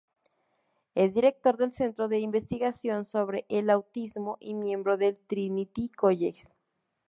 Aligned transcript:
Es 0.95 1.13
director 1.13 1.57
del 1.57 1.73
Centro 1.73 2.07
de 2.07 2.17
Investigación 2.17 3.05
sobre 3.05 3.45
el 3.49 3.69
Autismo 3.69 4.37
y 4.39 4.55
miembro 4.55 4.97
del 4.97 5.15
Trinity 5.15 5.89
College. 5.89 6.41